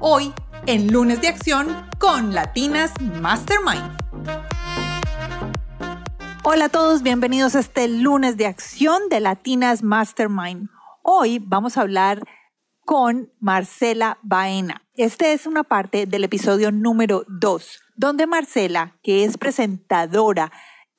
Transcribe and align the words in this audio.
hoy 0.00 0.32
en 0.66 0.90
Lunes 0.90 1.20
de 1.20 1.28
Acción 1.28 1.86
con 1.98 2.34
Latinas 2.34 2.92
Mastermind. 3.20 3.98
Hola 6.42 6.64
a 6.64 6.68
todos, 6.70 7.02
bienvenidos 7.02 7.54
a 7.54 7.60
este 7.60 7.86
lunes 7.86 8.38
de 8.38 8.46
acción 8.46 9.10
de 9.10 9.20
Latinas 9.20 9.82
Mastermind. 9.82 10.70
Hoy 11.02 11.38
vamos 11.38 11.76
a 11.76 11.82
hablar 11.82 12.22
con 12.86 13.30
Marcela 13.40 14.18
Baena. 14.22 14.82
Esta 14.94 15.28
es 15.28 15.46
una 15.46 15.64
parte 15.64 16.06
del 16.06 16.24
episodio 16.24 16.72
número 16.72 17.24
2, 17.28 17.80
donde 17.94 18.26
Marcela, 18.26 18.96
que 19.02 19.24
es 19.24 19.36
presentadora, 19.36 20.50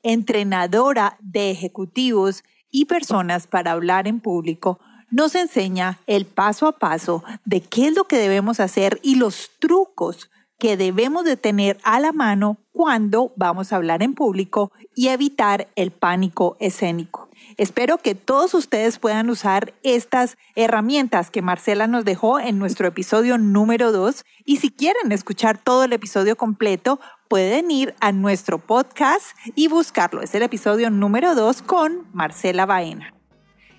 entrenadora 0.03 1.17
de 1.19 1.49
ejecutivos 1.49 2.43
y 2.69 2.85
personas 2.85 3.47
para 3.47 3.71
hablar 3.71 4.07
en 4.07 4.19
público, 4.19 4.79
nos 5.11 5.35
enseña 5.35 5.99
el 6.07 6.25
paso 6.25 6.67
a 6.67 6.71
paso 6.71 7.23
de 7.45 7.61
qué 7.61 7.87
es 7.87 7.95
lo 7.95 8.05
que 8.05 8.17
debemos 8.17 8.59
hacer 8.59 8.99
y 9.03 9.15
los 9.15 9.51
trucos 9.59 10.29
que 10.57 10.77
debemos 10.77 11.25
de 11.25 11.37
tener 11.37 11.79
a 11.83 11.99
la 11.99 12.11
mano 12.11 12.57
cuando 12.71 13.33
vamos 13.35 13.73
a 13.73 13.77
hablar 13.77 14.03
en 14.03 14.13
público 14.13 14.71
y 14.95 15.07
evitar 15.07 15.67
el 15.75 15.91
pánico 15.91 16.55
escénico. 16.59 17.29
Espero 17.57 17.97
que 17.97 18.13
todos 18.13 18.53
ustedes 18.53 18.99
puedan 18.99 19.29
usar 19.31 19.73
estas 19.81 20.37
herramientas 20.55 21.31
que 21.31 21.41
Marcela 21.41 21.87
nos 21.87 22.05
dejó 22.05 22.39
en 22.39 22.59
nuestro 22.59 22.87
episodio 22.87 23.39
número 23.39 23.91
2 23.91 24.23
y 24.45 24.57
si 24.57 24.69
quieren 24.69 25.11
escuchar 25.11 25.57
todo 25.57 25.83
el 25.83 25.93
episodio 25.93 26.35
completo, 26.35 26.99
pueden 27.27 27.71
ir 27.71 27.95
a 27.99 28.11
nuestro 28.11 28.59
podcast 28.59 29.35
y 29.55 29.67
buscarlo. 29.67 30.21
Es 30.21 30.35
el 30.35 30.43
episodio 30.43 30.91
número 30.91 31.33
2 31.33 31.63
con 31.63 32.07
Marcela 32.13 32.67
Baena. 32.67 33.20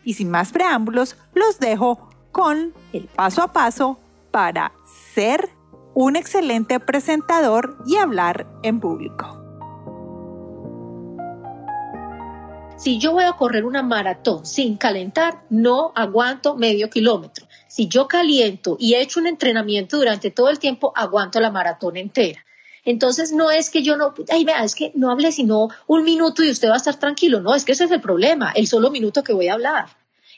Y 0.04 0.14
sin 0.14 0.30
más 0.30 0.52
preámbulos, 0.52 1.16
los 1.34 1.58
dejo 1.58 2.08
con 2.32 2.72
el 2.92 3.04
paso 3.04 3.42
a 3.42 3.52
paso 3.52 3.98
para 4.30 4.72
ser 5.14 5.50
un 5.94 6.16
excelente 6.16 6.80
presentador 6.80 7.76
y 7.86 7.96
hablar 7.96 8.46
en 8.62 8.80
público. 8.80 9.38
Si 12.82 12.98
yo 12.98 13.12
voy 13.12 13.22
a 13.22 13.34
correr 13.34 13.64
una 13.64 13.84
maratón 13.84 14.44
sin 14.44 14.76
calentar, 14.76 15.44
no 15.50 15.92
aguanto 15.94 16.56
medio 16.56 16.90
kilómetro. 16.90 17.46
Si 17.68 17.86
yo 17.86 18.08
caliento 18.08 18.76
y 18.76 18.94
he 18.94 19.02
hecho 19.02 19.20
un 19.20 19.28
entrenamiento 19.28 19.98
durante 19.98 20.32
todo 20.32 20.48
el 20.48 20.58
tiempo, 20.58 20.92
aguanto 20.96 21.38
la 21.38 21.52
maratón 21.52 21.96
entera. 21.96 22.44
Entonces 22.84 23.32
no 23.32 23.50
es 23.50 23.70
que 23.70 23.82
yo 23.82 23.96
no, 23.96 24.14
ay, 24.28 24.44
vea, 24.44 24.64
es 24.64 24.74
que 24.74 24.92
no 24.94 25.10
hable 25.10 25.30
sino 25.32 25.68
un 25.86 26.04
minuto 26.04 26.42
y 26.42 26.50
usted 26.50 26.68
va 26.68 26.74
a 26.74 26.78
estar 26.78 26.98
tranquilo. 26.98 27.40
No, 27.40 27.54
es 27.54 27.64
que 27.64 27.72
ese 27.72 27.84
es 27.84 27.90
el 27.90 28.00
problema, 28.00 28.52
el 28.52 28.66
solo 28.66 28.90
minuto 28.90 29.22
que 29.22 29.32
voy 29.32 29.48
a 29.48 29.54
hablar. 29.54 29.86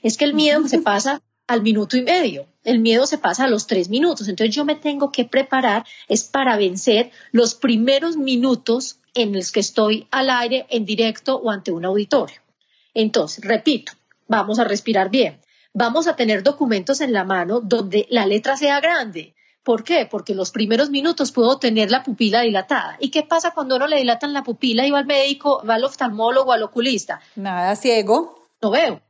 Es 0.03 0.17
que 0.17 0.25
el 0.25 0.35
miedo 0.35 0.67
se 0.69 0.79
pasa 0.83 1.23
al 1.47 1.63
minuto 1.63 1.97
y 1.97 2.03
medio. 2.03 2.47
El 2.65 2.81
miedo 2.81 3.07
se 3.07 3.19
pasa 3.19 3.45
a 3.45 3.49
los 3.49 3.67
tres 3.67 3.89
minutos. 3.89 4.29
Entonces 4.29 4.55
yo 4.55 4.65
me 4.65 4.75
tengo 4.75 5.11
que 5.11 5.25
preparar 5.25 5.85
es 6.09 6.25
para 6.25 6.57
vencer 6.57 7.11
los 7.33 7.55
primeros 7.55 8.17
minutos 8.17 8.99
en 9.15 9.33
los 9.33 9.53
que 9.53 9.61
estoy 9.61 10.07
al 10.11 10.29
aire, 10.31 10.67
en 10.71 10.85
directo 10.85 11.37
o 11.37 11.51
ante 11.51 11.73
un 11.73 11.85
auditorio. 11.85 12.41
Entonces, 12.95 13.45
repito, 13.45 13.93
vamos 14.29 14.59
a 14.59 14.65
respirar 14.65 15.11
bien. 15.11 15.41
Vamos 15.73 16.07
a 16.07 16.17
tener 16.17 16.43
documentos 16.43 17.01
en 17.01 17.13
la 17.13 17.25
mano 17.25 17.61
donde 17.61 18.07
la 18.11 18.27
letra 18.27 18.57
sea 18.57 18.81
grande. 18.81 19.34
¿Por 19.65 19.83
qué? 19.83 20.07
Porque 20.09 20.35
los 20.35 20.51
primeros 20.51 20.91
minutos 20.91 21.33
puedo 21.33 21.59
tener 21.59 21.91
la 21.91 22.03
pupila 22.03 22.43
dilatada. 22.43 22.99
¿Y 23.01 23.11
qué 23.11 23.23
pasa 23.23 23.53
cuando 23.53 23.77
uno 23.77 23.87
le 23.87 23.97
dilatan 23.97 24.35
la 24.35 24.43
pupila 24.43 24.87
y 24.87 24.91
va 24.91 24.99
al 24.99 25.07
médico, 25.07 25.63
va 25.69 25.77
al 25.77 25.85
oftalmólogo, 25.85 26.53
al 26.53 26.63
oculista? 26.63 27.21
Nada 27.35 27.75
ciego. 27.75 28.47
No 28.61 28.71
veo. 28.71 29.01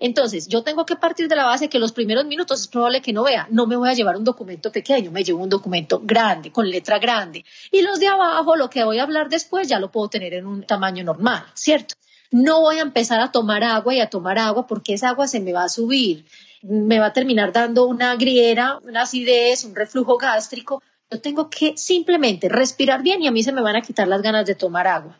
Entonces, 0.00 0.48
yo 0.48 0.62
tengo 0.62 0.84
que 0.84 0.96
partir 0.96 1.28
de 1.28 1.36
la 1.36 1.46
base 1.46 1.68
que 1.68 1.78
los 1.78 1.92
primeros 1.92 2.26
minutos 2.26 2.60
es 2.60 2.68
probable 2.68 3.00
que 3.00 3.12
no 3.12 3.22
vea. 3.22 3.46
No 3.50 3.66
me 3.66 3.76
voy 3.76 3.88
a 3.88 3.94
llevar 3.94 4.16
un 4.16 4.24
documento 4.24 4.70
pequeño, 4.70 5.10
me 5.10 5.24
llevo 5.24 5.42
un 5.42 5.48
documento 5.48 6.02
grande, 6.04 6.52
con 6.52 6.68
letra 6.68 6.98
grande. 6.98 7.44
Y 7.70 7.80
los 7.82 7.98
de 7.98 8.08
abajo, 8.08 8.56
lo 8.56 8.68
que 8.68 8.84
voy 8.84 8.98
a 8.98 9.04
hablar 9.04 9.28
después, 9.30 9.68
ya 9.68 9.78
lo 9.78 9.90
puedo 9.90 10.08
tener 10.08 10.34
en 10.34 10.46
un 10.46 10.64
tamaño 10.64 11.04
normal, 11.04 11.44
¿cierto? 11.54 11.94
No 12.32 12.62
voy 12.62 12.78
a 12.78 12.82
empezar 12.82 13.20
a 13.20 13.30
tomar 13.30 13.62
agua 13.62 13.94
y 13.94 14.00
a 14.00 14.10
tomar 14.10 14.38
agua 14.38 14.66
porque 14.66 14.94
esa 14.94 15.10
agua 15.10 15.28
se 15.28 15.40
me 15.40 15.52
va 15.52 15.64
a 15.64 15.68
subir. 15.68 16.26
Me 16.62 16.98
va 16.98 17.06
a 17.06 17.12
terminar 17.12 17.52
dando 17.52 17.86
una 17.86 18.14
griera, 18.16 18.78
una 18.82 19.02
acidez, 19.02 19.64
un 19.64 19.74
reflujo 19.74 20.16
gástrico. 20.16 20.82
Yo 21.10 21.20
tengo 21.20 21.50
que 21.50 21.76
simplemente 21.76 22.48
respirar 22.48 23.02
bien 23.02 23.22
y 23.22 23.26
a 23.26 23.32
mí 23.32 23.42
se 23.42 23.52
me 23.52 23.62
van 23.62 23.76
a 23.76 23.82
quitar 23.82 24.08
las 24.08 24.22
ganas 24.22 24.46
de 24.46 24.54
tomar 24.54 24.86
agua. 24.86 25.18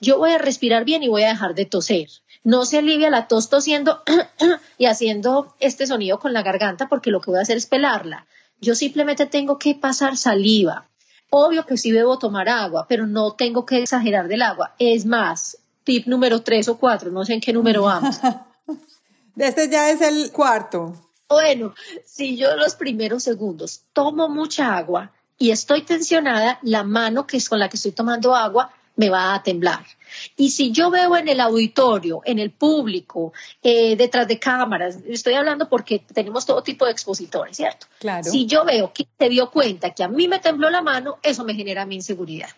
Yo 0.00 0.18
voy 0.18 0.32
a 0.32 0.38
respirar 0.38 0.84
bien 0.84 1.02
y 1.02 1.08
voy 1.08 1.22
a 1.22 1.28
dejar 1.28 1.54
de 1.54 1.64
toser 1.64 2.08
no 2.44 2.64
se 2.64 2.78
alivia 2.78 3.10
la 3.10 3.28
tos 3.28 3.48
tosiendo 3.48 4.02
y 4.78 4.86
haciendo 4.86 5.54
este 5.60 5.86
sonido 5.86 6.18
con 6.18 6.32
la 6.32 6.42
garganta 6.42 6.88
porque 6.88 7.10
lo 7.10 7.20
que 7.20 7.30
voy 7.30 7.38
a 7.38 7.42
hacer 7.42 7.56
es 7.56 7.66
pelarla. 7.66 8.26
Yo 8.60 8.74
simplemente 8.74 9.26
tengo 9.26 9.58
que 9.58 9.74
pasar 9.74 10.16
saliva. 10.16 10.88
Obvio 11.30 11.64
que 11.64 11.76
sí 11.76 11.90
debo 11.90 12.18
tomar 12.18 12.48
agua, 12.48 12.86
pero 12.88 13.06
no 13.06 13.32
tengo 13.32 13.64
que 13.64 13.78
exagerar 13.78 14.28
del 14.28 14.42
agua. 14.42 14.74
Es 14.78 15.06
más, 15.06 15.58
tip 15.84 16.06
número 16.06 16.42
tres 16.42 16.68
o 16.68 16.78
cuatro, 16.78 17.10
no 17.10 17.24
sé 17.24 17.34
en 17.34 17.40
qué 17.40 17.52
número 17.52 17.82
vamos. 17.82 18.16
Este 19.36 19.68
ya 19.68 19.90
es 19.90 20.00
el 20.00 20.30
cuarto. 20.32 20.94
Bueno, 21.28 21.74
si 22.04 22.36
yo 22.36 22.56
los 22.56 22.74
primeros 22.74 23.22
segundos 23.22 23.82
tomo 23.92 24.28
mucha 24.28 24.76
agua 24.76 25.12
y 25.38 25.50
estoy 25.50 25.82
tensionada, 25.82 26.58
la 26.62 26.84
mano 26.84 27.26
que 27.26 27.38
es 27.38 27.48
con 27.48 27.58
la 27.58 27.68
que 27.68 27.76
estoy 27.76 27.92
tomando 27.92 28.34
agua 28.34 28.70
me 28.96 29.08
va 29.08 29.34
a 29.34 29.42
temblar. 29.42 29.84
Y 30.36 30.50
si 30.50 30.72
yo 30.72 30.90
veo 30.90 31.16
en 31.16 31.28
el 31.28 31.40
auditorio, 31.40 32.20
en 32.24 32.38
el 32.38 32.50
público, 32.50 33.32
eh, 33.62 33.96
detrás 33.96 34.28
de 34.28 34.38
cámaras, 34.38 34.98
estoy 35.08 35.34
hablando 35.34 35.68
porque 35.68 36.00
tenemos 36.00 36.44
todo 36.44 36.62
tipo 36.62 36.84
de 36.84 36.92
expositores, 36.92 37.56
¿cierto? 37.56 37.86
Claro. 37.98 38.24
Si 38.30 38.44
yo 38.46 38.64
veo 38.64 38.92
que 38.92 39.06
se 39.18 39.28
dio 39.30 39.50
cuenta 39.50 39.90
que 39.90 40.04
a 40.04 40.08
mí 40.08 40.28
me 40.28 40.38
tembló 40.38 40.68
la 40.68 40.82
mano, 40.82 41.18
eso 41.22 41.44
me 41.44 41.54
genera 41.54 41.86
mi 41.86 41.94
inseguridad. 41.94 42.50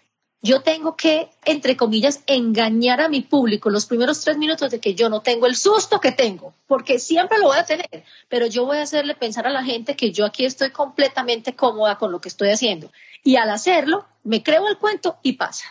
Yo 0.44 0.60
tengo 0.60 0.94
que, 0.94 1.30
entre 1.46 1.74
comillas, 1.74 2.20
engañar 2.26 3.00
a 3.00 3.08
mi 3.08 3.22
público 3.22 3.70
los 3.70 3.86
primeros 3.86 4.20
tres 4.20 4.36
minutos 4.36 4.70
de 4.70 4.78
que 4.78 4.94
yo 4.94 5.08
no 5.08 5.22
tengo 5.22 5.46
el 5.46 5.56
susto 5.56 6.00
que 6.00 6.12
tengo, 6.12 6.52
porque 6.66 6.98
siempre 6.98 7.38
lo 7.38 7.46
voy 7.46 7.56
a 7.56 7.64
tener, 7.64 8.04
pero 8.28 8.46
yo 8.46 8.66
voy 8.66 8.76
a 8.76 8.82
hacerle 8.82 9.14
pensar 9.14 9.46
a 9.46 9.50
la 9.50 9.64
gente 9.64 9.96
que 9.96 10.12
yo 10.12 10.26
aquí 10.26 10.44
estoy 10.44 10.68
completamente 10.68 11.56
cómoda 11.56 11.96
con 11.96 12.12
lo 12.12 12.20
que 12.20 12.28
estoy 12.28 12.50
haciendo. 12.50 12.92
Y 13.22 13.36
al 13.36 13.48
hacerlo, 13.48 14.04
me 14.22 14.42
creo 14.42 14.68
el 14.68 14.76
cuento 14.76 15.16
y 15.22 15.32
pasa 15.32 15.64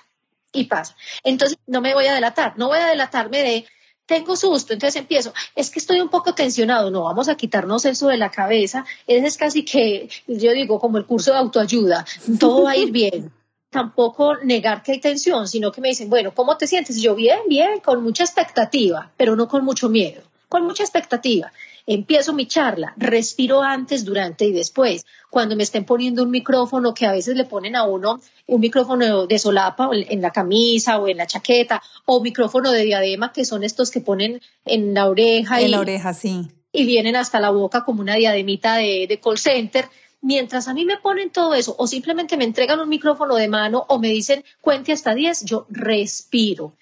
y 0.51 0.63
pasa. 0.63 0.95
Entonces, 1.23 1.59
no 1.67 1.79
me 1.79 1.93
voy 1.93 2.07
a 2.07 2.15
delatar, 2.15 2.57
no 2.57 2.69
voy 2.69 2.79
a 2.79 2.87
delatarme 2.87 3.43
de 3.43 3.65
tengo 4.07 4.35
susto, 4.35 4.73
entonces 4.73 4.99
empiezo, 4.99 5.35
es 5.55 5.69
que 5.69 5.77
estoy 5.77 6.01
un 6.01 6.09
poco 6.09 6.33
tensionado, 6.33 6.89
no, 6.89 7.03
vamos 7.03 7.29
a 7.29 7.35
quitarnos 7.35 7.85
eso 7.85 8.07
de 8.07 8.17
la 8.17 8.31
cabeza, 8.31 8.85
es 9.05 9.37
casi 9.37 9.63
que, 9.63 10.09
yo 10.25 10.51
digo, 10.51 10.79
como 10.79 10.97
el 10.97 11.05
curso 11.05 11.31
de 11.31 11.37
autoayuda, 11.37 12.07
todo 12.39 12.63
va 12.63 12.71
a 12.71 12.75
ir 12.77 12.91
bien. 12.91 13.31
Tampoco 13.73 14.35
negar 14.37 14.83
que 14.83 14.91
hay 14.91 14.99
tensión, 14.99 15.47
sino 15.47 15.71
que 15.71 15.81
me 15.81 15.89
dicen, 15.89 16.09
bueno, 16.09 16.33
¿cómo 16.35 16.55
te 16.57 16.67
sientes? 16.67 17.01
yo, 17.01 17.15
bien, 17.15 17.39
bien, 17.49 17.79
con 17.79 18.03
mucha 18.03 18.23
expectativa, 18.23 19.11
pero 19.17 19.35
no 19.35 19.47
con 19.47 19.65
mucho 19.65 19.89
miedo, 19.89 20.21
con 20.47 20.63
mucha 20.63 20.83
expectativa. 20.83 21.51
Empiezo 21.87 22.33
mi 22.33 22.45
charla, 22.45 22.93
respiro 22.97 23.63
antes, 23.63 24.05
durante 24.05 24.45
y 24.45 24.53
después. 24.53 25.05
Cuando 25.31 25.55
me 25.55 25.63
estén 25.63 25.85
poniendo 25.85 26.21
un 26.21 26.29
micrófono, 26.29 26.93
que 26.93 27.07
a 27.07 27.11
veces 27.11 27.35
le 27.35 27.45
ponen 27.45 27.75
a 27.75 27.83
uno 27.83 28.21
un 28.45 28.61
micrófono 28.61 29.25
de 29.25 29.39
solapa 29.39 29.89
en 29.91 30.21
la 30.21 30.29
camisa 30.29 30.99
o 30.99 31.07
en 31.07 31.17
la 31.17 31.25
chaqueta, 31.25 31.81
o 32.05 32.21
micrófono 32.21 32.71
de 32.71 32.83
diadema, 32.83 33.33
que 33.33 33.43
son 33.43 33.63
estos 33.63 33.89
que 33.89 33.99
ponen 33.99 34.39
en 34.65 34.93
la 34.93 35.09
oreja. 35.09 35.59
En 35.59 35.71
la 35.71 35.79
oreja, 35.79 36.13
sí. 36.13 36.47
Y 36.71 36.85
vienen 36.85 37.15
hasta 37.15 37.39
la 37.39 37.49
boca 37.49 37.83
como 37.83 38.01
una 38.01 38.15
diademita 38.15 38.75
de, 38.75 39.07
de 39.09 39.19
call 39.19 39.37
center 39.37 39.85
mientras 40.23 40.67
a 40.67 40.73
mí 40.73 40.85
me 40.85 40.97
ponen 40.97 41.29
todo 41.29 41.53
eso 41.53 41.75
o 41.77 41.85
simplemente 41.85 42.35
me 42.35 42.45
entregan 42.45 42.79
un 42.79 42.89
micrófono 42.89 43.35
de 43.35 43.47
mano 43.47 43.85
o 43.87 43.99
me 43.99 44.07
dicen 44.07 44.43
cuente 44.61 44.91
hasta 44.91 45.13
10, 45.13 45.45
yo 45.45 45.67
respiro 45.69 46.73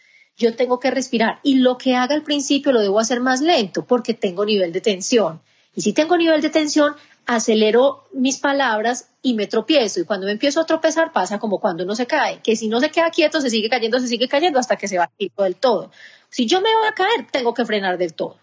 yo 0.42 0.56
tengo 0.56 0.80
que 0.80 0.92
respirar 0.92 1.40
y 1.44 1.56
lo 1.56 1.78
que 1.78 1.96
haga 1.96 2.16
al 2.16 2.24
principio 2.24 2.72
lo 2.72 2.82
debo 2.82 3.00
hacer 3.00 3.20
más 3.20 3.42
lento 3.42 3.86
porque 3.86 4.14
tengo 4.14 4.46
nivel 4.46 4.72
de 4.72 4.82
tensión. 4.82 5.42
Y 5.76 5.82
si 5.82 5.94
tengo 5.94 6.18
nivel 6.18 6.42
de 6.42 6.50
tensión, 6.50 6.96
acelero 7.26 8.08
mis 8.12 8.40
palabras 8.40 9.10
y 9.22 9.36
me 9.36 9.48
tropiezo. 9.48 10.00
Y 10.00 10.06
cuando 10.06 10.26
me 10.26 10.34
empiezo 10.34 10.60
a 10.60 10.66
tropezar 10.66 11.14
pasa 11.14 11.40
como 11.40 11.60
cuando 11.60 11.84
uno 11.84 11.96
se 11.96 12.08
cae, 12.08 12.42
que 12.42 12.56
si 12.56 12.68
no 12.68 12.80
se 12.80 12.90
queda 12.90 13.12
quieto, 13.12 13.40
se 13.40 13.50
sigue 13.50 13.70
cayendo, 13.70 14.00
se 14.00 14.08
sigue 14.08 14.28
cayendo 14.28 14.60
hasta 14.60 14.76
que 14.76 14.88
se 14.88 14.98
va 14.98 15.12
quito 15.18 15.44
del 15.44 15.56
todo. 15.56 15.92
Si 16.30 16.46
yo 16.48 16.60
me 16.60 16.74
voy 16.74 16.88
a 16.88 16.94
caer, 16.94 17.28
tengo 17.32 17.54
que 17.54 17.66
frenar 17.66 17.98
del 17.98 18.14
todo. 18.14 18.38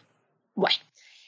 Bueno, 0.55 0.79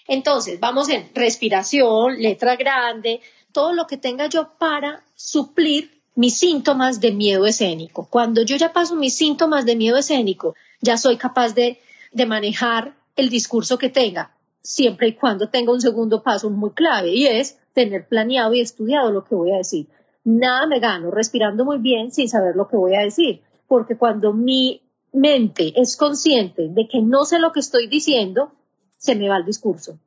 entonces 0.06 0.61
vamos 0.61 0.88
en 0.88 1.11
respiración, 1.14 2.20
letra 2.20 2.56
grande, 2.56 3.20
todo 3.52 3.73
lo 3.73 3.87
que 3.87 3.97
tenga 3.97 4.26
yo 4.26 4.50
para 4.58 5.05
suplir 5.14 6.00
mis 6.14 6.38
síntomas 6.38 7.00
de 7.00 7.12
miedo 7.12 7.47
escénico. 7.47 8.06
Cuando 8.11 8.43
yo 8.43 8.56
ya 8.56 8.73
paso 8.73 8.97
mis 8.97 9.17
síntomas 9.17 9.64
de 9.64 9.76
miedo 9.76 9.97
escénico, 9.97 10.55
ya 10.81 10.97
soy 10.97 11.17
capaz 11.17 11.55
de, 11.55 11.81
de 12.12 12.26
manejar 12.26 12.94
el 13.17 13.29
discurso 13.29 13.79
que 13.79 13.88
tenga, 13.88 14.35
siempre 14.62 15.08
y 15.08 15.14
cuando 15.14 15.49
tenga 15.49 15.73
un 15.73 15.81
segundo 15.81 16.23
paso 16.23 16.50
muy 16.50 16.70
clave 16.70 17.11
y 17.14 17.26
es 17.26 17.58
tener 17.73 18.06
planeado 18.06 18.55
y 18.55 18.61
estudiado 18.61 19.11
lo 19.11 19.25
que 19.25 19.35
voy 19.35 19.52
a 19.52 19.58
decir. 19.58 19.87
Nada 20.25 20.67
me 20.67 20.81
gano 20.81 21.11
respirando 21.11 21.64
muy 21.64 21.79
bien 21.79 22.11
sin 22.11 22.29
saber 22.29 22.56
lo 22.56 22.69
que 22.69 22.76
voy 22.76 22.94
a 22.94 23.00
decir, 23.00 23.43
porque 23.67 23.97
cuando 23.97 24.32
mi 24.32 24.82
mente 25.12 25.73
es 25.76 25.97
consciente 25.97 26.69
de 26.69 26.88
que 26.88 27.00
no 27.00 27.25
sé 27.25 27.38
lo 27.38 27.52
que 27.52 27.61
estoy 27.61 27.87
diciendo, 27.87 28.52
se 28.97 29.14
me 29.14 29.29
va 29.29 29.38
el 29.38 29.47
discurso. 29.47 29.99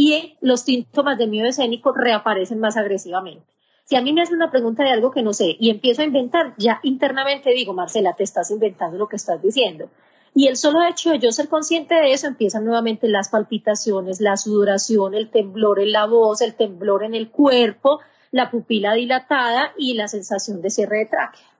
Y 0.00 0.36
los 0.40 0.60
síntomas 0.60 1.18
de 1.18 1.26
miedo 1.26 1.48
escénico 1.48 1.90
reaparecen 1.90 2.60
más 2.60 2.76
agresivamente. 2.76 3.44
Si 3.82 3.96
a 3.96 4.00
mí 4.00 4.12
me 4.12 4.22
hacen 4.22 4.36
una 4.36 4.48
pregunta 4.48 4.84
de 4.84 4.90
algo 4.90 5.10
que 5.10 5.24
no 5.24 5.32
sé 5.32 5.56
y 5.58 5.70
empiezo 5.70 6.02
a 6.02 6.04
inventar, 6.04 6.54
ya 6.56 6.78
internamente 6.84 7.50
digo, 7.50 7.74
Marcela, 7.74 8.14
te 8.14 8.22
estás 8.22 8.52
inventando 8.52 8.96
lo 8.96 9.08
que 9.08 9.16
estás 9.16 9.42
diciendo. 9.42 9.90
Y 10.36 10.46
el 10.46 10.56
solo 10.56 10.86
hecho 10.86 11.10
de 11.10 11.18
yo 11.18 11.32
ser 11.32 11.48
consciente 11.48 11.96
de 11.96 12.12
eso, 12.12 12.28
empiezan 12.28 12.64
nuevamente 12.64 13.08
las 13.08 13.28
palpitaciones, 13.28 14.20
la 14.20 14.36
sudoración, 14.36 15.14
el 15.14 15.32
temblor 15.32 15.80
en 15.80 15.90
la 15.90 16.06
voz, 16.06 16.42
el 16.42 16.54
temblor 16.54 17.02
en 17.02 17.16
el 17.16 17.28
cuerpo, 17.28 17.98
la 18.30 18.52
pupila 18.52 18.94
dilatada 18.94 19.72
y 19.76 19.94
la 19.94 20.06
sensación 20.06 20.62
de 20.62 20.70
cierre 20.70 20.98
de 20.98 21.06
tráquea. 21.06 21.50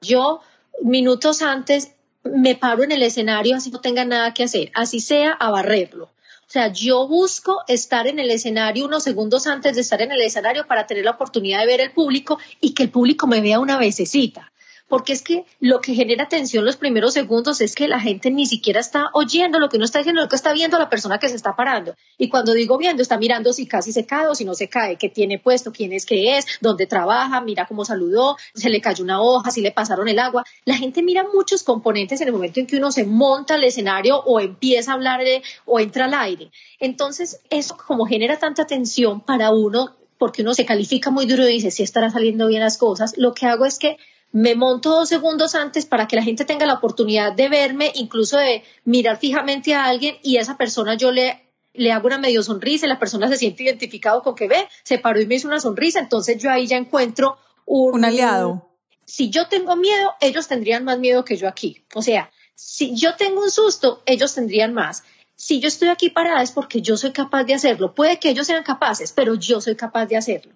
Yo, 0.00 0.40
minutos 0.82 1.42
antes, 1.42 1.94
me 2.24 2.54
paro 2.54 2.84
en 2.84 2.92
el 2.92 3.02
escenario 3.02 3.54
así 3.54 3.70
no 3.70 3.82
tenga 3.82 4.06
nada 4.06 4.32
que 4.32 4.44
hacer, 4.44 4.70
así 4.74 5.00
sea 5.00 5.32
a 5.32 5.50
barrerlo. 5.50 6.08
O 6.48 6.52
sea, 6.52 6.72
yo 6.72 7.08
busco 7.08 7.62
estar 7.66 8.06
en 8.06 8.20
el 8.20 8.30
escenario 8.30 8.86
unos 8.86 9.02
segundos 9.02 9.48
antes 9.48 9.74
de 9.74 9.80
estar 9.80 10.00
en 10.00 10.12
el 10.12 10.20
escenario 10.20 10.66
para 10.68 10.86
tener 10.86 11.04
la 11.04 11.10
oportunidad 11.10 11.60
de 11.60 11.66
ver 11.66 11.80
el 11.80 11.92
público 11.92 12.38
y 12.60 12.72
que 12.72 12.84
el 12.84 12.90
público 12.90 13.26
me 13.26 13.40
vea 13.40 13.58
una 13.58 13.78
vececita 13.78 14.52
porque 14.88 15.12
es 15.12 15.22
que 15.22 15.44
lo 15.60 15.80
que 15.80 15.94
genera 15.94 16.28
tensión 16.28 16.64
los 16.64 16.76
primeros 16.76 17.14
segundos 17.14 17.60
es 17.60 17.74
que 17.74 17.88
la 17.88 18.00
gente 18.00 18.30
ni 18.30 18.46
siquiera 18.46 18.80
está 18.80 19.10
oyendo 19.14 19.58
lo 19.58 19.68
que 19.68 19.76
uno 19.76 19.84
está 19.84 19.98
diciendo, 19.98 20.22
lo 20.22 20.28
que 20.28 20.36
está 20.36 20.52
viendo 20.52 20.78
la 20.78 20.88
persona 20.88 21.18
que 21.18 21.28
se 21.28 21.36
está 21.36 21.56
parando. 21.56 21.94
Y 22.18 22.28
cuando 22.28 22.52
digo 22.52 22.78
viendo, 22.78 23.02
está 23.02 23.18
mirando 23.18 23.52
si 23.52 23.66
casi 23.66 23.92
se 23.92 24.06
cae 24.06 24.28
o 24.28 24.34
si 24.34 24.44
no 24.44 24.54
se 24.54 24.68
cae, 24.68 24.96
qué 24.96 25.08
tiene 25.08 25.38
puesto, 25.38 25.72
quién 25.72 25.92
es 25.92 26.06
que 26.06 26.36
es, 26.38 26.46
dónde 26.60 26.86
trabaja, 26.86 27.40
mira 27.40 27.66
cómo 27.66 27.84
saludó, 27.84 28.36
se 28.54 28.68
le 28.68 28.80
cayó 28.80 29.02
una 29.02 29.20
hoja, 29.20 29.50
si 29.50 29.60
le 29.60 29.72
pasaron 29.72 30.08
el 30.08 30.18
agua. 30.18 30.44
La 30.64 30.76
gente 30.76 31.02
mira 31.02 31.24
muchos 31.32 31.62
componentes 31.62 32.20
en 32.20 32.28
el 32.28 32.34
momento 32.34 32.60
en 32.60 32.66
que 32.66 32.76
uno 32.76 32.92
se 32.92 33.04
monta 33.04 33.54
al 33.54 33.64
escenario 33.64 34.18
o 34.20 34.40
empieza 34.40 34.92
a 34.92 34.94
hablar 34.94 35.16
o 35.64 35.80
entra 35.80 36.04
al 36.04 36.14
aire. 36.14 36.50
Entonces, 36.78 37.40
eso 37.50 37.76
como 37.76 38.06
genera 38.06 38.38
tanta 38.38 38.66
tensión 38.66 39.20
para 39.20 39.50
uno, 39.50 39.96
porque 40.18 40.42
uno 40.42 40.54
se 40.54 40.66
califica 40.66 41.10
muy 41.10 41.26
duro 41.26 41.48
y 41.48 41.52
dice, 41.52 41.70
si 41.70 41.82
estará 41.82 42.10
saliendo 42.10 42.46
bien 42.46 42.62
las 42.62 42.78
cosas, 42.78 43.14
lo 43.16 43.34
que 43.34 43.46
hago 43.46 43.64
es 43.64 43.78
que 43.78 43.96
me 44.32 44.54
monto 44.54 44.90
dos 44.90 45.08
segundos 45.08 45.54
antes 45.54 45.86
para 45.86 46.06
que 46.06 46.16
la 46.16 46.22
gente 46.22 46.44
tenga 46.44 46.66
la 46.66 46.74
oportunidad 46.74 47.32
de 47.32 47.48
verme, 47.48 47.92
incluso 47.94 48.36
de 48.36 48.64
mirar 48.84 49.18
fijamente 49.18 49.74
a 49.74 49.86
alguien 49.86 50.16
y 50.22 50.36
a 50.36 50.42
esa 50.42 50.56
persona 50.56 50.94
yo 50.94 51.10
le, 51.10 51.42
le 51.72 51.92
hago 51.92 52.06
una 52.06 52.18
medio 52.18 52.42
sonrisa 52.42 52.86
y 52.86 52.88
la 52.88 52.98
persona 52.98 53.28
se 53.28 53.36
siente 53.36 53.62
identificado 53.62 54.22
con 54.22 54.34
que 54.34 54.48
ve, 54.48 54.68
se 54.82 54.98
paró 54.98 55.20
y 55.20 55.26
me 55.26 55.36
hizo 55.36 55.48
una 55.48 55.60
sonrisa, 55.60 56.00
entonces 56.00 56.38
yo 56.38 56.50
ahí 56.50 56.66
ya 56.66 56.76
encuentro 56.76 57.38
un, 57.64 57.94
un 57.94 58.04
aliado. 58.04 58.68
Si 59.04 59.30
yo 59.30 59.48
tengo 59.48 59.76
miedo, 59.76 60.14
ellos 60.20 60.48
tendrían 60.48 60.84
más 60.84 60.98
miedo 60.98 61.24
que 61.24 61.36
yo 61.36 61.48
aquí. 61.48 61.84
O 61.94 62.02
sea, 62.02 62.30
si 62.56 62.96
yo 62.96 63.14
tengo 63.16 63.42
un 63.42 63.50
susto, 63.50 64.02
ellos 64.06 64.34
tendrían 64.34 64.74
más. 64.74 65.04
Si 65.36 65.60
yo 65.60 65.68
estoy 65.68 65.88
aquí 65.88 66.10
parada 66.10 66.42
es 66.42 66.50
porque 66.50 66.80
yo 66.80 66.96
soy 66.96 67.12
capaz 67.12 67.44
de 67.44 67.54
hacerlo. 67.54 67.94
Puede 67.94 68.18
que 68.18 68.30
ellos 68.30 68.46
sean 68.46 68.64
capaces, 68.64 69.12
pero 69.12 69.34
yo 69.34 69.60
soy 69.60 69.76
capaz 69.76 70.06
de 70.06 70.16
hacerlo. 70.16 70.52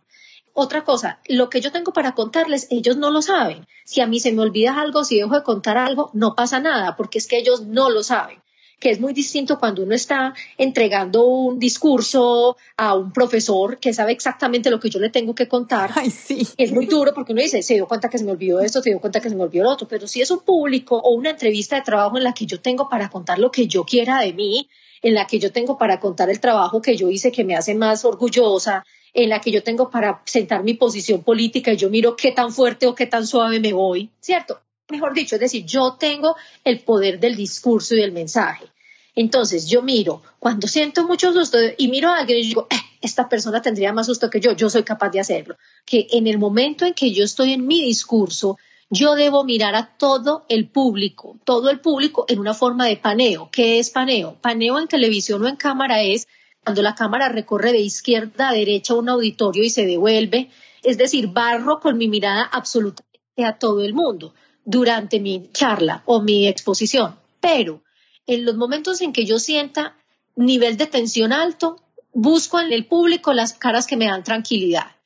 Otra 0.63 0.85
cosa, 0.85 1.21
lo 1.27 1.49
que 1.49 1.63
yo 1.63 1.73
tengo 1.73 1.95
para 1.95 2.13
contarles, 2.13 2.67
ellos 2.69 2.99
no 2.99 3.11
lo 3.11 3.23
saben. 3.23 3.67
Si 3.87 4.03
a 4.03 4.07
mí 4.07 4.21
se 4.21 4.31
me 4.31 4.43
olvida 4.43 4.79
algo, 4.79 5.05
si 5.05 5.17
dejo 5.17 5.35
de 5.35 5.43
contar 5.43 5.79
algo, 5.79 6.11
no 6.13 6.35
pasa 6.35 6.61
nada, 6.61 6.97
porque 6.97 7.17
es 7.17 7.27
que 7.27 7.39
ellos 7.39 7.63
no 7.63 7.89
lo 7.89 8.03
saben 8.03 8.43
que 8.79 8.91
es 8.91 8.99
muy 8.99 9.13
distinto 9.13 9.59
cuando 9.59 9.83
uno 9.83 9.95
está 9.95 10.33
entregando 10.57 11.27
un 11.27 11.59
discurso 11.59 12.57
a 12.79 12.95
un 12.95 13.13
profesor 13.13 13.79
que 13.79 13.93
sabe 13.93 14.13
exactamente 14.13 14.71
lo 14.71 14.81
que 14.81 14.89
yo 14.89 14.99
le 14.99 15.11
tengo 15.11 15.35
que 15.35 15.47
contar. 15.49 15.91
Ay, 15.95 16.11
sí. 16.11 16.49
Es 16.57 16.73
muy 16.73 16.87
duro 16.87 17.13
porque 17.15 17.35
uno 17.35 17.43
dice, 17.43 17.63
se 17.63 17.75
dio 17.75 17.87
cuenta 17.87 18.09
que 18.09 18.17
se 18.17 18.25
me 18.25 18.33
olvidó 18.33 18.61
esto, 18.61 18.81
se 18.81 18.89
dio 18.89 18.99
cuenta 18.99 19.21
que 19.21 19.29
se 19.29 19.37
me 19.37 19.43
olvidó 19.43 19.65
lo 19.65 19.71
otro, 19.71 19.87
pero 19.87 20.07
si 20.07 20.23
es 20.23 20.31
un 20.31 20.41
público 20.41 20.97
o 20.97 21.15
una 21.15 21.29
entrevista 21.29 21.77
de 21.77 21.83
trabajo 21.83 22.17
en 22.17 22.25
la 22.25 22.33
que 22.33 22.47
yo 22.47 22.59
tengo 22.59 22.89
para 22.89 23.11
contar 23.11 23.39
lo 23.39 23.51
que 23.51 23.67
yo 23.67 23.85
quiera 23.85 24.21
de 24.21 24.33
mí, 24.33 24.67
en 25.03 25.15
la 25.15 25.27
que 25.27 25.39
yo 25.39 25.53
tengo 25.53 25.77
para 25.77 26.01
contar 26.01 26.31
el 26.31 26.41
trabajo 26.41 26.81
que 26.81 26.97
yo 26.97 27.11
hice 27.11 27.31
que 27.31 27.45
me 27.45 27.57
hace 27.57 27.75
más 27.75 28.07
orgullosa, 28.07 28.85
en 29.15 29.29
la 29.29 29.41
que 29.41 29.51
yo 29.51 29.63
tengo 29.63 29.91
para 29.91 30.23
sentar 30.25 30.63
mi 30.63 30.75
posición 30.75 31.23
política 31.23 31.73
y 31.73 31.77
yo 31.77 31.91
miro 31.91 32.17
qué 32.17 32.33
tan 32.33 32.53
fuerte 32.53 32.87
o 32.87 32.95
qué 32.95 33.07
tan 33.07 33.27
suave 33.27 33.61
me 33.61 33.73
voy, 33.73 34.11
¿cierto? 34.21 34.61
Mejor 34.89 35.15
dicho, 35.15 35.37
es 35.37 35.41
decir, 35.41 35.65
yo 35.65 35.95
tengo 35.99 36.37
el 36.65 36.81
poder 36.81 37.21
del 37.21 37.37
discurso 37.37 37.95
y 37.95 38.01
del 38.01 38.13
mensaje. 38.13 38.67
Entonces 39.15 39.69
yo 39.69 39.83
miro, 39.83 40.23
cuando 40.39 40.67
siento 40.67 41.07
mucho 41.07 41.33
susto 41.33 41.59
y 41.77 41.89
miro 41.89 42.09
a 42.09 42.19
alguien 42.19 42.39
y 42.39 42.47
digo, 42.47 42.67
eh, 42.71 42.77
esta 43.01 43.29
persona 43.29 43.61
tendría 43.63 43.93
más 43.93 44.07
susto 44.07 44.31
que 44.31 44.41
yo, 44.41 44.53
yo 44.53 44.71
soy 44.71 44.83
capaz 44.83 45.11
de 45.11 45.21
hacerlo. 45.21 45.57
Que 45.85 46.07
en 46.13 46.27
el 46.27 46.39
momento 46.39 46.85
en 46.85 46.95
que 46.95 47.13
yo 47.13 47.25
estoy 47.25 47.53
en 47.53 47.67
mi 47.67 47.83
discurso, 47.83 48.59
yo 48.89 49.15
debo 49.15 49.45
mirar 49.45 49.75
a 49.75 49.97
todo 49.97 50.45
el 50.49 50.69
público, 50.69 51.39
todo 51.45 51.71
el 51.71 51.81
público 51.81 52.25
en 52.29 52.41
una 52.41 52.55
forma 52.55 52.87
de 52.87 52.97
paneo. 52.97 53.49
¿Qué 53.53 53.79
es 53.79 53.91
paneo? 53.91 54.37
Paneo 54.41 54.79
en 54.81 54.89
televisión 54.89 55.43
o 55.45 55.49
en 55.49 55.57
cámara 55.57 56.03
es 56.03 56.27
cuando 56.65 56.83
la 56.83 56.95
cámara 56.95 57.29
recorre 57.29 57.73
de 57.73 57.81
izquierda 57.81 58.51
a 58.51 58.53
derecha 58.53 58.95
un 58.95 59.09
auditorio 59.09 59.65
y 59.65 59.71
se 59.71 59.87
devuelve, 59.87 60.51
es 60.83 60.99
decir, 60.99 61.29
barro 61.29 61.81
con 61.81 61.97
mi 61.97 62.09
mirada 62.09 62.43
absolutamente 62.43 63.45
a 63.45 63.59
todo 63.59 63.81
el 63.83 63.95
mundo 63.95 64.35
durante 64.65 65.21
mi 65.21 65.51
charla 65.53 66.03
o 66.07 66.21
mi 66.21 66.47
exposición. 66.47 67.17
Pero 67.41 67.83
en 68.27 68.45
los 68.45 68.57
momentos 68.57 69.01
en 69.01 69.13
que 69.13 69.25
yo 69.25 69.39
sienta 69.39 69.97
nivel 70.37 70.77
de 70.77 70.87
tensión 70.87 71.33
alto, 71.33 71.77
busco 72.13 72.61
en 72.61 72.73
el 72.73 72.87
público 72.87 73.33
las 73.33 73.55
caras 73.55 73.87
que 73.87 73.97
me 73.97 74.07
dan 74.07 74.25
tranquilidad. 74.25 74.97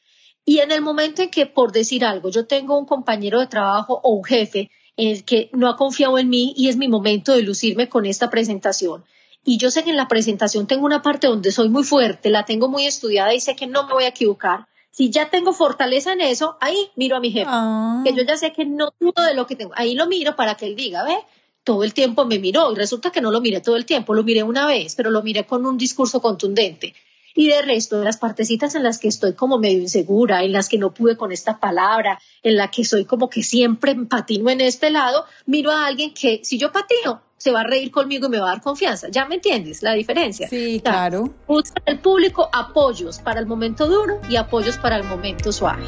Y 0.45 0.59
en 0.59 0.73
el 0.73 0.83
momento 0.83 1.23
en 1.23 1.31
que, 1.31 1.47
por 1.47 1.73
decir 1.73 2.05
algo, 2.05 2.29
yo 2.29 2.47
tengo 2.47 2.79
un 2.79 2.85
compañero 2.85 3.41
de 3.41 3.47
trabajo 3.47 4.01
o 4.03 4.15
un 4.15 4.25
jefe 4.25 4.71
en 4.97 5.09
el 5.09 5.25
que 5.25 5.51
no 5.53 5.69
ha 5.69 5.77
confiado 5.77 6.19
en 6.19 6.29
mí 6.29 6.53
y 6.56 6.69
es 6.69 6.77
mi 6.77 6.89
momento 6.89 7.33
de 7.33 7.43
lucirme 7.43 7.89
con 7.89 8.05
esta 8.05 8.31
presentación, 8.31 9.05
y 9.44 9.58
yo 9.58 9.70
sé 9.70 9.85
que 9.85 9.91
en 9.91 9.96
la 9.96 10.08
presentación 10.08 10.67
tengo 10.67 10.85
una 10.87 11.02
parte 11.02 11.26
donde 11.26 11.52
soy 11.52 11.69
muy 11.69 11.85
fuerte, 11.85 12.31
la 12.31 12.44
tengo 12.44 12.69
muy 12.69 12.87
estudiada 12.87 13.35
y 13.35 13.41
sé 13.41 13.55
que 13.56 13.67
no 13.67 13.87
me 13.87 13.93
voy 13.93 14.05
a 14.05 14.08
equivocar. 14.08 14.67
Si 14.91 15.10
ya 15.10 15.29
tengo 15.29 15.53
fortaleza 15.53 16.13
en 16.13 16.20
eso, 16.20 16.56
ahí 16.60 16.91
miro 16.96 17.17
a 17.17 17.20
mi 17.20 17.31
jefe, 17.32 17.46
Ah. 17.48 18.03
que 18.05 18.15
yo 18.15 18.22
ya 18.22 18.36
sé 18.36 18.53
que 18.53 18.65
no 18.65 18.94
dudo 19.01 19.24
de 19.27 19.34
lo 19.34 19.46
que 19.46 19.56
tengo. 19.56 19.72
Ahí 19.77 19.94
lo 19.94 20.06
miro 20.06 20.36
para 20.36 20.55
que 20.55 20.67
él 20.67 20.77
diga, 20.77 21.03
ve, 21.03 21.17
todo 21.65 21.82
el 21.82 21.94
tiempo 21.94 22.24
me 22.27 22.39
miró 22.39 22.70
y 22.72 22.77
resulta 22.77 23.10
que 23.10 23.20
no 23.20 23.31
lo 23.31 23.41
miré 23.41 23.60
todo 23.60 23.77
el 23.77 23.86
tiempo, 23.86 24.15
lo 24.15 24.22
miré 24.22 24.43
una 24.43 24.67
vez, 24.67 24.94
pero 24.94 25.10
lo 25.10 25.22
miré 25.22 25.46
con 25.46 25.67
un 25.67 25.79
discurso 25.79 26.20
contundente. 26.20 26.94
Y 27.34 27.48
de 27.48 27.63
resto, 27.63 27.98
de 27.98 28.05
las 28.05 28.19
partecitas 28.19 28.77
en 28.77 28.84
las 28.84 28.98
que 29.01 29.08
estoy 29.08 29.32
como 29.32 29.58
medio 29.58 29.79
insegura, 29.81 30.44
en 30.44 30.53
las 30.53 30.69
que 30.69 30.79
no 30.79 30.94
pude 30.94 31.17
con 31.17 31.32
esta 31.32 31.58
palabra, 31.58 32.20
en 32.44 32.56
la 32.56 32.70
que 32.70 32.84
soy 32.84 33.05
como 33.06 33.29
que 33.29 33.43
siempre 33.43 33.96
patino 34.08 34.51
en 34.51 34.60
este 34.60 34.91
lado, 34.91 35.24
miro 35.46 35.72
a 35.72 35.86
alguien 35.86 36.15
que 36.15 36.41
si 36.44 36.58
yo 36.58 36.70
patino, 36.70 37.22
se 37.44 37.51
va 37.51 37.60
a 37.60 37.65
reír 37.65 37.91
conmigo 37.91 38.27
y 38.27 38.31
me 38.31 38.41
va 38.41 38.46
a 38.46 38.53
dar 38.53 38.63
confianza. 38.63 39.08
¿Ya 39.10 39.27
me 39.27 39.34
entiendes 39.34 39.82
la 39.82 39.93
diferencia? 39.93 40.48
Sí, 40.48 40.79
O 40.79 40.81
sea, 40.81 40.93
claro. 40.93 41.34
Busca 41.46 41.82
el 41.84 41.98
público 41.98 42.48
apoyos 42.51 43.19
para 43.19 43.39
el 43.39 43.44
momento 43.44 43.86
duro 43.86 44.19
y 44.31 44.36
apoyos 44.36 44.79
para 44.79 44.96
el 44.96 45.05
momento 45.05 45.53
suave. 45.53 45.84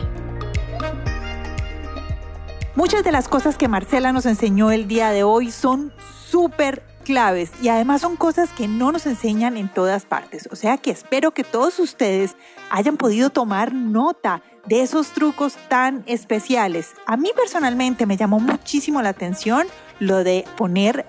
Muchas 2.74 3.04
de 3.04 3.10
las 3.10 3.26
cosas 3.28 3.56
que 3.56 3.68
Marcela 3.68 4.12
nos 4.12 4.26
enseñó 4.26 4.70
el 4.70 4.86
día 4.86 5.08
de 5.12 5.22
hoy 5.22 5.50
son 5.50 5.94
súper 6.28 6.82
claves 7.04 7.52
y 7.62 7.68
además 7.68 8.02
son 8.02 8.16
cosas 8.16 8.50
que 8.50 8.68
no 8.68 8.92
nos 8.92 9.06
enseñan 9.06 9.56
en 9.56 9.72
todas 9.72 10.04
partes. 10.04 10.50
O 10.52 10.56
sea 10.56 10.76
que 10.76 10.90
espero 10.90 11.30
que 11.30 11.42
todos 11.42 11.78
ustedes 11.78 12.36
hayan 12.68 12.98
podido 12.98 13.30
tomar 13.30 13.72
nota 13.72 14.42
de 14.66 14.82
esos 14.82 15.08
trucos 15.12 15.56
tan 15.70 16.04
especiales. 16.06 16.90
A 17.06 17.16
mí 17.16 17.30
personalmente 17.34 18.04
me 18.04 18.18
llamó 18.18 18.40
muchísimo 18.40 19.00
la 19.00 19.08
atención 19.08 19.66
lo 20.00 20.22
de 20.22 20.44
poner 20.58 21.06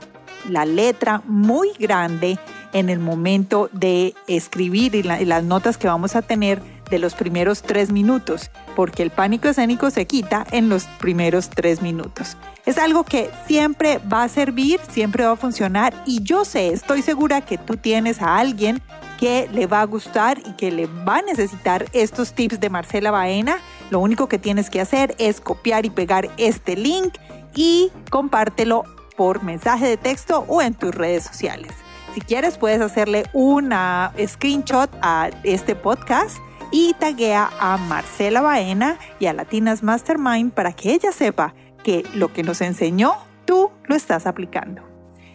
la 0.50 0.66
letra 0.66 1.22
muy 1.26 1.70
grande 1.80 2.38
en 2.74 2.90
el 2.90 3.00
momento 3.00 3.70
de 3.72 4.14
escribir 4.28 4.96
y, 4.96 5.04
la- 5.04 5.22
y 5.22 5.26
las 5.26 5.44
notas 5.44 5.78
que 5.78 5.88
vamos 5.88 6.16
a 6.16 6.22
tener 6.22 6.62
de 6.90 7.00
los 7.00 7.16
primeros 7.16 7.64
tres 7.64 7.92
minutos, 7.92 8.50
porque 8.76 9.04
el 9.04 9.10
pánico 9.12 9.50
escénico 9.50 9.90
se 9.92 10.06
quita 10.08 10.46
en 10.52 10.70
los 10.70 10.86
primeros 11.00 11.50
tres 11.50 11.82
minutos. 11.82 12.38
Es 12.66 12.78
algo 12.78 13.04
que 13.04 13.30
siempre 13.46 14.00
va 14.12 14.24
a 14.24 14.30
servir, 14.30 14.80
siempre 14.90 15.26
va 15.26 15.32
a 15.32 15.36
funcionar 15.36 15.94
y 16.06 16.24
yo 16.24 16.46
sé, 16.46 16.70
estoy 16.70 17.02
segura 17.02 17.42
que 17.42 17.58
tú 17.58 17.76
tienes 17.76 18.22
a 18.22 18.38
alguien 18.38 18.82
que 19.20 19.50
le 19.52 19.66
va 19.68 19.82
a 19.82 19.86
gustar 19.86 20.40
y 20.46 20.52
que 20.54 20.72
le 20.72 20.86
va 20.88 21.18
a 21.18 21.22
necesitar 21.24 21.88
estos 21.92 22.34
tips 22.34 22.60
de 22.60 22.70
Marcela 22.70 23.12
Baena. 23.12 23.58
Lo 23.90 24.00
único 24.00 24.28
que 24.30 24.38
tienes 24.38 24.70
que 24.70 24.80
hacer 24.80 25.16
es 25.18 25.42
copiar 25.42 25.86
y 25.86 25.90
pegar 25.90 26.30
este 26.38 26.76
link 26.78 27.16
y 27.56 27.92
compártelo 28.12 28.84
por 29.18 29.44
mensaje 29.44 29.88
de 29.88 29.98
texto 29.98 30.46
o 30.48 30.62
en 30.62 30.74
tus 30.74 30.96
redes 30.96 31.24
sociales. 31.26 31.72
Si 32.14 32.22
quieres 32.22 32.58
puedes 32.58 32.82
hacerle 32.82 33.26
una 33.34 34.14
screenshot 34.26 34.90
a 35.02 35.30
este 35.44 35.76
podcast 35.76 36.38
y 36.72 36.94
taguea 36.94 37.50
a 37.60 37.78
Marcela 37.78 38.42
Baena 38.42 38.98
y 39.20 39.26
a 39.26 39.34
Latinas 39.34 39.84
Mastermind 39.84 40.52
para 40.52 40.72
que 40.74 40.94
ella 40.94 41.12
sepa 41.12 41.54
que 41.84 42.06
lo 42.14 42.34
que 42.34 42.44
nos 42.44 42.62
enseñó, 42.62 43.16
tú 43.46 43.72
lo 43.86 43.96
estás 43.96 44.26
aplicando. 44.26 44.82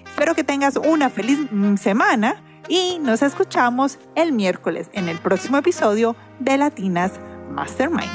Espero 0.05 0.35
que 0.35 0.45
tengas 0.45 0.77
una 0.77 1.09
feliz 1.09 1.39
mm, 1.51 1.77
semana 1.77 2.43
y 2.69 2.99
nos 3.01 3.23
escuchamos 3.23 3.99
el 4.15 4.33
miércoles 4.33 4.91
en 4.93 5.09
el 5.09 5.19
próximo 5.19 5.57
episodio 5.59 6.17
de 6.39 6.59
Latinas 6.59 7.13
Mastermind. 7.51 8.11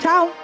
Chao. 0.00 0.39